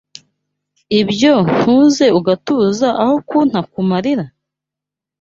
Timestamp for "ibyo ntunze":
0.99-2.05